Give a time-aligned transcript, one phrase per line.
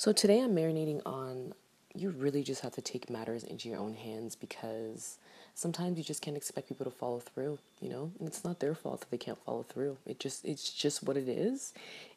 [0.00, 1.52] So today I'm marinating on
[1.94, 5.18] you really just have to take matters into your own hands because
[5.54, 8.10] sometimes you just can't expect people to follow through, you know?
[8.18, 9.98] And it's not their fault that they can't follow through.
[10.06, 11.74] It just it's just what it is.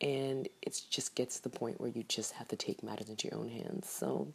[0.00, 3.28] And it just gets to the point where you just have to take matters into
[3.28, 3.90] your own hands.
[3.90, 4.28] So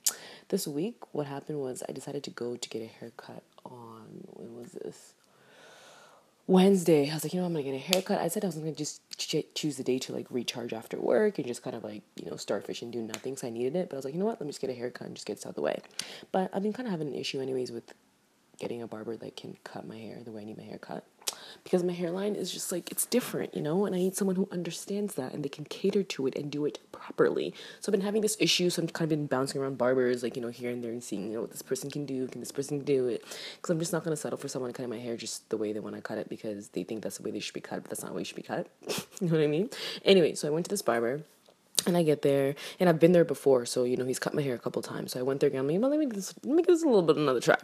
[0.49, 4.05] this week what happened was I decided to go to get a haircut on
[4.35, 5.15] when was this?
[6.47, 8.19] Wednesday, I was like, you know, I'm gonna get a haircut.
[8.19, 11.37] I said I was gonna just ch- choose the day to like recharge after work
[11.37, 13.37] and just kind of like, you know, starfish and do nothing.
[13.37, 14.69] So I needed it, but I was like, you know what, let me just get
[14.69, 15.79] a haircut and just get it out of the way.
[16.31, 17.93] But I've been kind of having an issue, anyways, with
[18.59, 21.05] getting a barber that can cut my hair the way I need my hair cut
[21.63, 24.47] because my hairline is just like it's different, you know, and I need someone who
[24.51, 27.53] understands that and they can cater to it and do it properly.
[27.79, 30.35] So I've been having this issue, so I'm kind of been bouncing around barbers, like
[30.35, 32.41] you know, here and there, and seeing you know what this person can do, can
[32.41, 33.23] this person do it?
[33.55, 35.79] Because I'm just not gonna settle for someone cutting my hair just the way they
[35.79, 37.89] want to cut it because they think that's the way they should be cut, but
[37.89, 38.67] that's not the way it should be cut.
[39.21, 39.69] you know what I mean?
[40.03, 41.21] Anyway, so I went to this barber.
[41.87, 44.43] And I get there, and I've been there before, so you know he's cut my
[44.43, 45.13] hair a couple times.
[45.13, 46.75] So I went there, and I'm like, well, let me give this, let me give
[46.75, 47.55] this a little bit another try.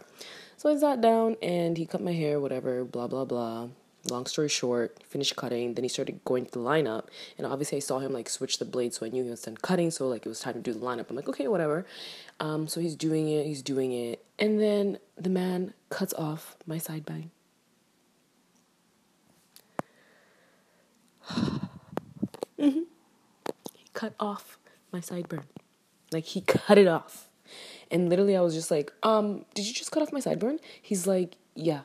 [0.56, 3.68] So I sat down, and he cut my hair, whatever, blah blah blah
[4.06, 5.74] long story short, finished cutting.
[5.74, 8.64] Then he started going to the lineup, and obviously I saw him like switch the
[8.64, 9.90] blade, so I knew he was done cutting.
[9.90, 11.10] So like it was time to do the lineup.
[11.10, 11.86] I'm like, okay, whatever.
[12.40, 16.78] Um, so he's doing it, he's doing it, and then the man cuts off my
[16.78, 17.30] side bang.
[21.30, 22.80] mm-hmm.
[23.74, 24.58] He cut off
[24.92, 25.44] my sideburn,
[26.12, 27.28] like he cut it off,
[27.90, 30.58] and literally I was just like, um, did you just cut off my sideburn?
[30.80, 31.80] He's like, yeah.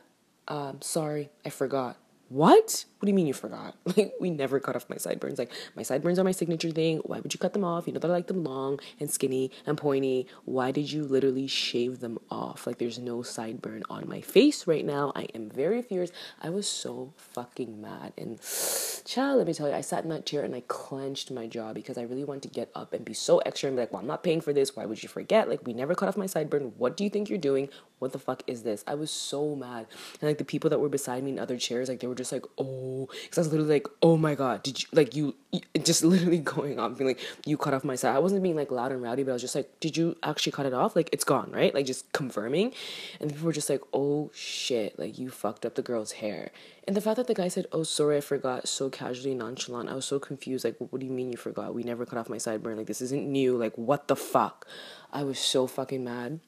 [0.46, 1.96] Um, sorry, I forgot
[2.28, 2.84] what?
[2.98, 3.76] What do you mean you forgot?
[3.96, 5.38] Like, we never cut off my sideburns.
[5.38, 6.98] Like, my sideburns are my signature thing.
[7.04, 7.86] Why would you cut them off?
[7.86, 10.26] You know that I like them long and skinny and pointy.
[10.46, 12.66] Why did you literally shave them off?
[12.66, 15.12] Like, there's no sideburn on my face right now.
[15.14, 16.10] I am very furious.
[16.42, 18.14] I was so fucking mad.
[18.18, 18.40] And,
[19.04, 21.72] child, let me tell you, I sat in that chair and I clenched my jaw
[21.72, 24.00] because I really wanted to get up and be so extra and be like, well,
[24.00, 24.74] I'm not paying for this.
[24.74, 25.48] Why would you forget?
[25.48, 26.72] Like, we never cut off my sideburn.
[26.78, 27.68] What do you think you're doing?
[28.00, 28.82] What the fuck is this?
[28.88, 29.86] I was so mad.
[30.20, 32.32] And, like, the people that were beside me in other chairs, like, they were just
[32.32, 35.60] like, oh, because I was literally like, oh my god, did you like you, you
[35.82, 38.14] just literally going off, being like, you cut off my side.
[38.14, 40.52] I wasn't being like loud and rowdy, but I was just like, did you actually
[40.52, 40.96] cut it off?
[40.96, 41.74] Like it's gone, right?
[41.74, 42.72] Like just confirming,
[43.20, 46.50] and people were just like, oh shit, like you fucked up the girl's hair.
[46.86, 49.94] And the fact that the guy said, oh sorry, I forgot, so casually nonchalant, I
[49.94, 50.64] was so confused.
[50.64, 51.74] Like, what do you mean you forgot?
[51.74, 52.76] We never cut off my sideburn.
[52.76, 53.56] Like this isn't new.
[53.56, 54.66] Like what the fuck?
[55.12, 56.40] I was so fucking mad.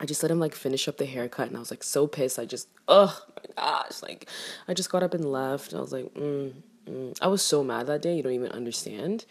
[0.00, 2.38] I just let him like finish up the haircut and I was like so pissed.
[2.38, 4.02] I just, oh my gosh.
[4.02, 4.28] Like,
[4.66, 5.74] I just got up and left.
[5.74, 6.52] I was like, mm,
[6.88, 7.18] mm.
[7.20, 8.16] I was so mad that day.
[8.16, 9.24] You don't even understand.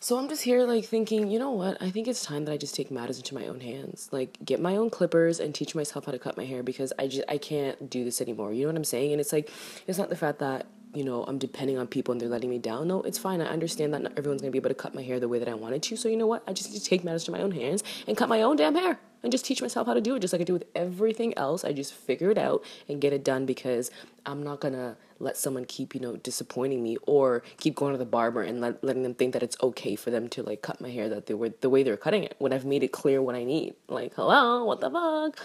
[0.00, 1.82] So I'm just here like thinking, you know what?
[1.82, 4.08] I think it's time that I just take matters into my own hands.
[4.12, 7.08] Like get my own clippers and teach myself how to cut my hair because I
[7.08, 8.52] just I can't do this anymore.
[8.52, 9.10] You know what I'm saying?
[9.10, 9.50] And it's like
[9.88, 12.58] it's not the fact that you know, I'm depending on people and they're letting me
[12.58, 12.88] down.
[12.88, 13.42] No, it's fine.
[13.42, 15.48] I understand that not everyone's gonna be able to cut my hair the way that
[15.48, 15.96] I wanted to.
[15.96, 16.44] So you know what?
[16.46, 18.76] I just need to take matters to my own hands and cut my own damn
[18.76, 21.36] hair and just teach myself how to do it just like I do with everything
[21.36, 21.64] else.
[21.64, 23.90] I just figure it out and get it done because
[24.26, 28.04] I'm not gonna let someone keep, you know, disappointing me or keep going to the
[28.04, 30.90] barber and let, letting them think that it's okay for them to like cut my
[30.90, 33.34] hair that they were the way they're cutting it when I've made it clear what
[33.34, 33.74] I need.
[33.88, 35.38] Like, hello, what the fuck?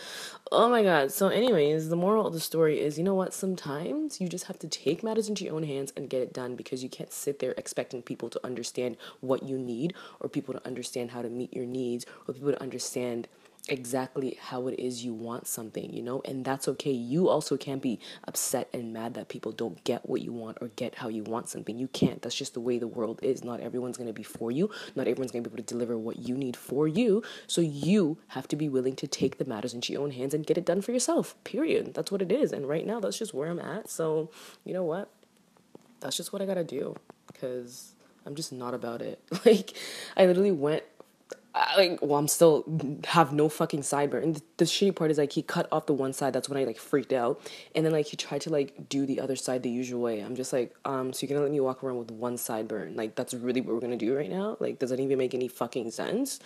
[0.51, 1.11] Oh my god.
[1.11, 3.33] So, anyways, the moral of the story is you know what?
[3.33, 6.55] Sometimes you just have to take matters into your own hands and get it done
[6.55, 10.65] because you can't sit there expecting people to understand what you need or people to
[10.65, 13.27] understand how to meet your needs or people to understand
[13.69, 16.91] exactly how it is you want something, you know, and that's okay.
[16.91, 20.67] You also can't be upset and mad that people don't get what you want or
[20.69, 21.77] get how you want something.
[21.77, 22.21] You can't.
[22.21, 23.43] That's just the way the world is.
[23.43, 25.97] Not everyone's going to be for you, not everyone's going to be able to deliver
[25.97, 27.23] what you need for you.
[27.47, 30.45] So you have to be willing to take the matters into your own hands and
[30.45, 31.93] get it done for yourself, period.
[31.93, 32.51] That's what it is.
[32.51, 33.89] And right now, that's just where I'm at.
[33.89, 34.29] So,
[34.65, 35.09] you know what?
[36.01, 36.95] That's just what I got to do
[37.27, 37.93] because
[38.25, 39.19] I'm just not about it.
[39.45, 39.73] Like,
[40.15, 40.83] I literally went
[41.55, 42.65] I, like well i'm still
[43.05, 45.93] have no fucking sideburn and the, the shitty part is like he cut off the
[45.93, 46.33] one side.
[46.33, 47.39] That's when i like freaked out.
[47.75, 50.19] And then like he tried to like do the other side the usual way.
[50.19, 52.95] I'm just like um so you're gonna let me walk around with one sideburn?
[52.95, 54.57] Like that's really what we're gonna do right now?
[54.59, 56.39] Like does that even make any fucking sense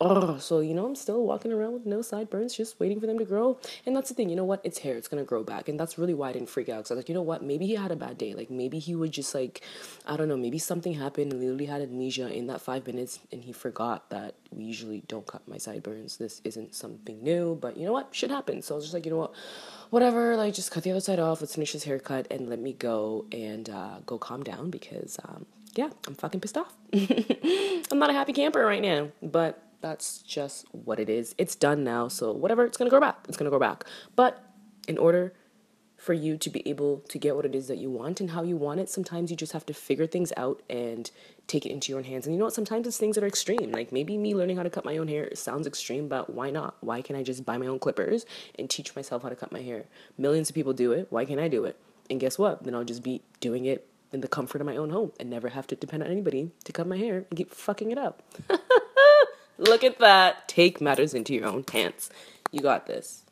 [0.00, 3.18] oh, so you know, I'm still walking around with no sideburns, just waiting for them
[3.18, 3.58] to grow.
[3.84, 4.60] And that's the thing, you know what?
[4.64, 6.84] It's hair, it's gonna grow back, and that's really why I didn't freak out.
[6.84, 7.42] Cause I was like, you know what?
[7.42, 8.34] Maybe he had a bad day.
[8.34, 9.62] Like maybe he would just like,
[10.06, 13.42] I don't know, maybe something happened and literally had amnesia in that five minutes, and
[13.42, 16.16] he forgot that we usually don't cut my sideburns.
[16.16, 18.08] This isn't something new, but you know what?
[18.12, 18.66] Shit happens.
[18.66, 19.34] So I was just like, you know what?
[19.90, 21.40] Whatever, like just cut the other side off.
[21.40, 25.46] Let's finish this haircut and let me go and uh, go calm down because um,
[25.76, 26.74] yeah, I'm fucking pissed off.
[26.92, 31.34] I'm not a happy camper right now, but that's just what it is.
[31.38, 33.18] It's done now, so whatever, it's gonna grow back.
[33.28, 33.84] It's gonna grow back.
[34.14, 34.42] But
[34.88, 35.32] in order
[35.96, 38.42] for you to be able to get what it is that you want and how
[38.42, 38.88] you want it.
[38.88, 41.10] Sometimes you just have to figure things out and
[41.46, 42.26] take it into your own hands.
[42.26, 42.54] And you know what?
[42.54, 43.72] Sometimes it's things that are extreme.
[43.72, 46.76] Like maybe me learning how to cut my own hair sounds extreme, but why not?
[46.80, 48.26] Why can't I just buy my own clippers
[48.58, 49.86] and teach myself how to cut my hair?
[50.18, 51.06] Millions of people do it.
[51.10, 51.78] Why can't I do it?
[52.10, 52.62] And guess what?
[52.62, 55.48] Then I'll just be doing it in the comfort of my own home and never
[55.48, 58.22] have to depend on anybody to cut my hair and keep fucking it up.
[59.58, 60.48] Look at that.
[60.48, 62.10] Take matters into your own hands.
[62.50, 63.25] You got this.